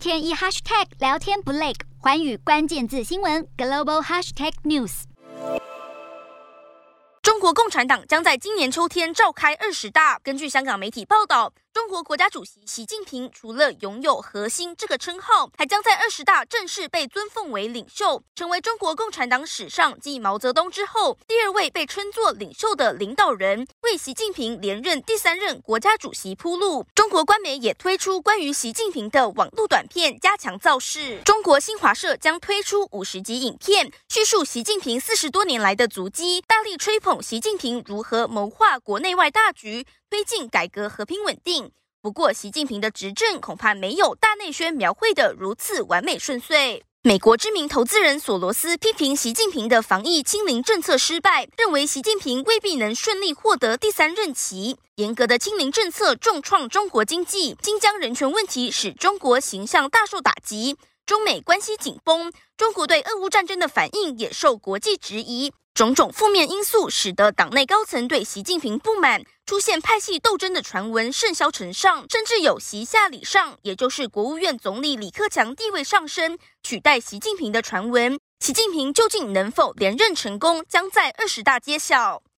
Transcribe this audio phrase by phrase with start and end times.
[0.00, 5.02] 天一 hashtag 聊天不累，环宇关键字新闻 global hashtag news。
[7.20, 10.18] 中国共产党将在今年秋天召开二十大。
[10.24, 11.52] 根据香港媒体报道。
[11.72, 26.84] 中国国家主席习近平除了拥有“核心”这个称号，还将在二十大正式被尊奉为领袖，成为中国共产党史上继毛泽东之后第二位被称作领袖的领导人，为习近平连任第三任国家主席铺路。
[26.92, 31.20] 中国官媒也推出关于习近平的网络短片，加强造势。
[31.24, 39.86] 中国新华社将推出五十集影片，叙述习近平四十多年来的足迹，大力吹捧习近平如何谋划国内外大局。
[40.10, 41.69] 推进改革和平稳定。
[42.02, 46.82] 不过，习近平的执政恐怕没有大内宣描绘的如此完美顺遂。
[47.02, 54.78] 美国知名投资人索罗斯批评习近平的防疫清零政策失败，认为习近平未必能顺利获得第三任期。
[54.94, 60.78] 严格的清零政策重创中国经济，新疆人权问题使中国形象大受打击。
[61.04, 65.52] 中美关系紧绷，中国对俄乌战争的反应也受国际质疑。
[65.72, 78.18] 种种负面因素使得党内高层对习近平不满，出现派系斗争的传闻甚嚣尘上，甚至有习下礼上，也就是国务院总理李克强地位上升，取代习近平的传闻。
[78.40, 82.22] 习近平究竟能否连任成功，将在二十大揭晓。